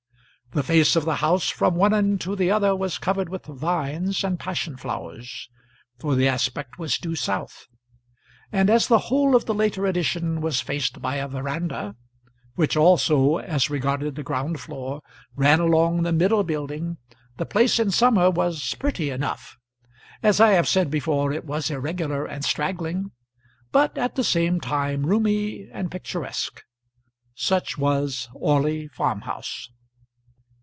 The 0.53 0.63
face 0.63 0.97
of 0.97 1.05
the 1.05 1.15
house 1.23 1.47
from 1.49 1.75
one 1.75 1.93
end 1.93 2.19
to 2.19 2.35
the 2.35 2.51
other 2.51 2.75
was 2.75 2.97
covered 2.97 3.29
with 3.29 3.45
vines 3.45 4.21
and 4.21 4.37
passion 4.37 4.75
flowers, 4.75 5.47
for 5.97 6.13
the 6.13 6.27
aspect 6.27 6.77
was 6.77 6.97
due 6.97 7.15
south; 7.15 7.67
and 8.51 8.69
as 8.69 8.89
the 8.89 8.97
whole 9.07 9.33
of 9.33 9.45
the 9.45 9.53
later 9.53 9.85
addition 9.85 10.41
was 10.41 10.59
faced 10.59 11.01
by 11.01 11.15
a 11.15 11.27
verandah, 11.29 11.95
which 12.55 12.75
also, 12.75 13.37
as 13.37 13.69
regarded 13.69 14.15
the 14.15 14.23
ground 14.23 14.59
floor, 14.59 15.01
ran 15.37 15.61
along 15.61 16.03
the 16.03 16.11
middle 16.11 16.43
building, 16.43 16.97
the 17.37 17.45
place 17.45 17.79
in 17.79 17.89
summer 17.89 18.29
was 18.29 18.75
pretty 18.77 19.09
enough. 19.09 19.55
As 20.21 20.41
I 20.41 20.49
have 20.49 20.67
said 20.67 20.91
before, 20.91 21.31
it 21.31 21.45
was 21.45 21.71
irregular 21.71 22.25
and 22.25 22.43
straggling, 22.43 23.11
but 23.71 23.97
at 23.97 24.15
the 24.15 24.23
same 24.25 24.59
time 24.59 25.05
roomy 25.05 25.69
and 25.71 25.89
picturesque. 25.89 26.61
Such 27.35 27.77
was 27.77 28.27
Orley 28.33 28.89
Farm 28.89 29.21
house. 29.21 29.69